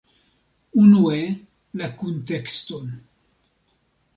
[0.83, 1.19] Unue
[1.81, 2.85] la kuntekston.